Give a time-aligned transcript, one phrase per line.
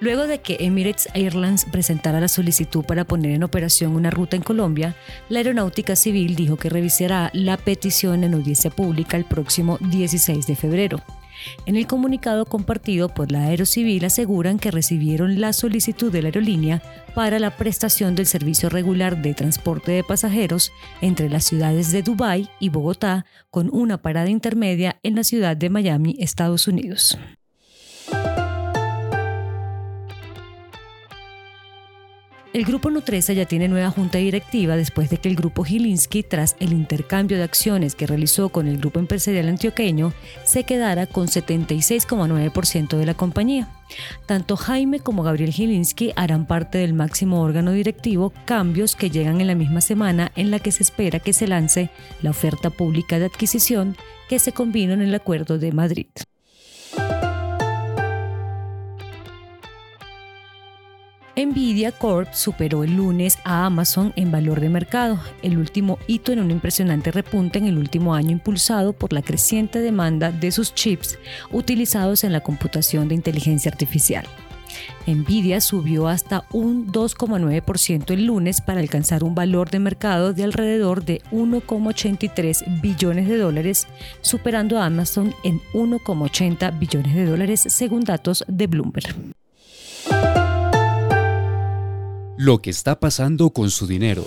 [0.00, 4.42] Luego de que Emirates Airlines presentara la solicitud para poner en operación una ruta en
[4.42, 4.94] Colombia,
[5.28, 10.54] la Aeronáutica Civil dijo que revisará la petición en audiencia pública el próximo 16 de
[10.54, 11.02] febrero.
[11.66, 16.82] En el comunicado compartido por la Aerocivil aseguran que recibieron la solicitud de la aerolínea
[17.14, 22.48] para la prestación del servicio regular de transporte de pasajeros entre las ciudades de Dubái
[22.60, 27.18] y Bogotá, con una parada intermedia en la ciudad de Miami, Estados Unidos.
[32.54, 36.56] El grupo Nutresa ya tiene nueva junta directiva después de que el grupo Gilinski, tras
[36.60, 42.96] el intercambio de acciones que realizó con el grupo empresarial antioqueño, se quedara con 76,9%
[42.96, 43.68] de la compañía.
[44.24, 49.46] Tanto Jaime como Gabriel Gilinski harán parte del máximo órgano directivo, cambios que llegan en
[49.46, 51.90] la misma semana en la que se espera que se lance
[52.22, 53.94] la oferta pública de adquisición
[54.26, 56.06] que se combinó en el Acuerdo de Madrid.
[61.38, 66.40] Nvidia Corp superó el lunes a Amazon en valor de mercado, el último hito en
[66.40, 71.16] un impresionante repunte en el último año impulsado por la creciente demanda de sus chips
[71.52, 74.26] utilizados en la computación de inteligencia artificial.
[75.06, 81.04] Nvidia subió hasta un 2,9% el lunes para alcanzar un valor de mercado de alrededor
[81.04, 83.86] de 1,83 billones de dólares,
[84.22, 89.37] superando a Amazon en 1,80 billones de dólares según datos de Bloomberg.
[92.40, 94.24] Lo que está pasando con su dinero.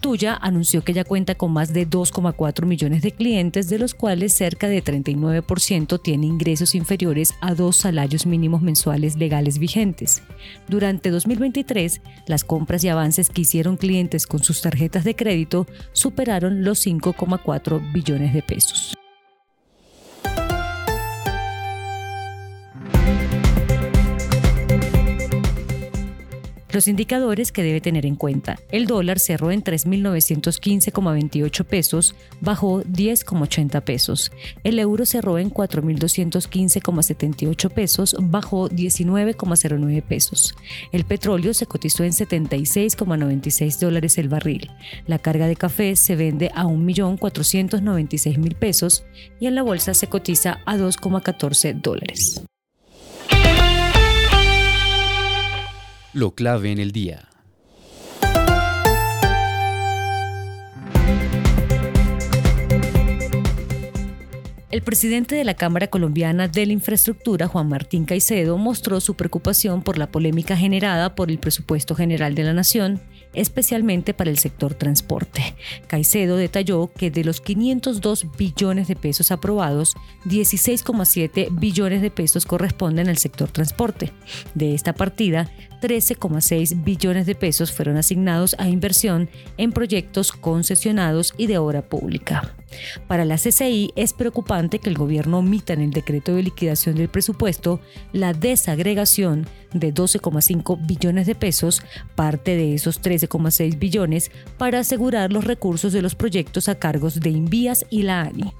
[0.00, 4.32] Tuya anunció que ya cuenta con más de 2,4 millones de clientes, de los cuales
[4.32, 10.24] cerca de 39% tiene ingresos inferiores a dos salarios mínimos mensuales legales vigentes.
[10.66, 16.64] Durante 2023, las compras y avances que hicieron clientes con sus tarjetas de crédito superaron
[16.64, 18.96] los 5,4 billones de pesos.
[26.74, 28.58] Los indicadores que debe tener en cuenta.
[28.72, 34.32] El dólar cerró en 3.915,28 pesos, bajó 10,80 pesos.
[34.64, 40.56] El euro cerró en 4.215,78 pesos, bajó 19,09 pesos.
[40.90, 44.68] El petróleo se cotizó en 76,96 dólares el barril.
[45.06, 49.04] La carga de café se vende a 1.496.000 pesos
[49.38, 52.44] y en la bolsa se cotiza a 2,14 dólares.
[56.14, 57.28] Lo clave en el día.
[64.70, 69.82] El presidente de la Cámara Colombiana de la Infraestructura, Juan Martín Caicedo, mostró su preocupación
[69.82, 73.00] por la polémica generada por el presupuesto general de la Nación,
[73.34, 75.54] especialmente para el sector transporte.
[75.86, 83.08] Caicedo detalló que de los 502 billones de pesos aprobados, 16,7 billones de pesos corresponden
[83.08, 84.12] al sector transporte.
[84.54, 85.50] De esta partida,
[85.82, 92.54] 13,6 billones de pesos fueron asignados a inversión en proyectos concesionados y de obra pública.
[93.06, 97.08] Para la CCI es preocupante que el gobierno omita en el decreto de liquidación del
[97.08, 97.80] presupuesto
[98.12, 101.82] la desagregación de 12,5 billones de pesos,
[102.14, 107.30] parte de esos 13,6 billones, para asegurar los recursos de los proyectos a cargos de
[107.30, 108.52] Invías y la ANI.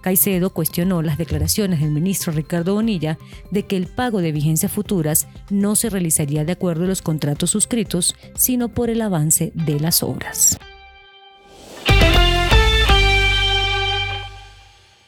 [0.00, 3.18] Caicedo cuestionó las declaraciones del ministro Ricardo Bonilla
[3.50, 7.50] de que el pago de vigencias futuras no se realizaría de acuerdo a los contratos
[7.50, 10.58] suscritos, sino por el avance de las obras.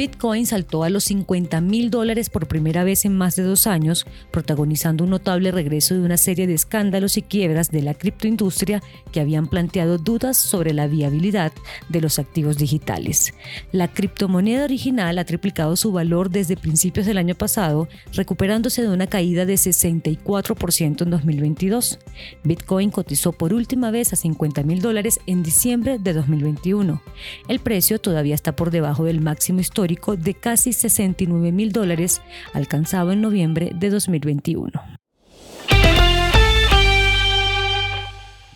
[0.00, 4.06] Bitcoin saltó a los 50 mil dólares por primera vez en más de dos años,
[4.30, 8.82] protagonizando un notable regreso de una serie de escándalos y quiebras de la criptoindustria
[9.12, 11.52] que habían planteado dudas sobre la viabilidad
[11.90, 13.34] de los activos digitales.
[13.72, 19.06] La criptomoneda original ha triplicado su valor desde principios del año pasado, recuperándose de una
[19.06, 21.98] caída de 64% en 2022.
[22.42, 27.02] Bitcoin cotizó por última vez a 50 mil dólares en diciembre de 2021.
[27.48, 32.22] El precio todavía está por debajo del máximo histórico de casi 69 mil dólares
[32.52, 34.70] alcanzado en noviembre de 2021.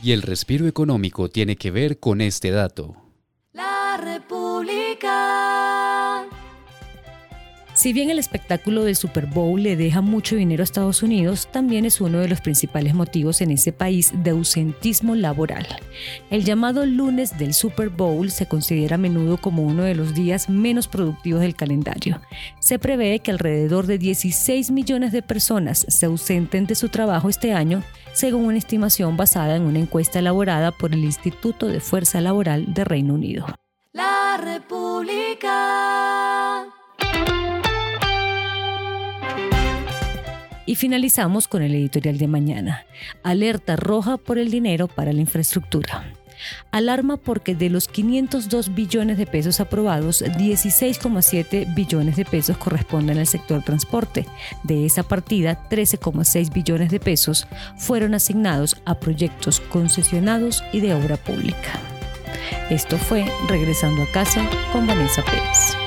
[0.03, 3.04] Y el respiro económico tiene que ver con este dato.
[7.85, 11.85] Si bien el espectáculo del Super Bowl le deja mucho dinero a Estados Unidos, también
[11.85, 15.67] es uno de los principales motivos en ese país de ausentismo laboral.
[16.31, 20.49] El llamado lunes del Super Bowl se considera a menudo como uno de los días
[20.49, 22.23] menos productivos del calendario.
[22.59, 27.53] Se prevé que alrededor de 16 millones de personas se ausenten de su trabajo este
[27.53, 27.83] año,
[28.15, 32.85] según una estimación basada en una encuesta elaborada por el Instituto de Fuerza Laboral de
[32.85, 33.45] Reino Unido.
[33.93, 36.14] La República.
[40.67, 42.87] Y finalizamos con el editorial de mañana.
[43.23, 46.05] Alerta roja por el dinero para la infraestructura.
[46.71, 53.27] Alarma porque de los 502 billones de pesos aprobados, 16,7 billones de pesos corresponden al
[53.27, 54.27] sector transporte.
[54.63, 57.47] De esa partida, 13,6 billones de pesos
[57.79, 61.79] fueron asignados a proyectos concesionados y de obra pública.
[62.71, 65.84] Esto fue Regresando a casa con Vanessa Pérez.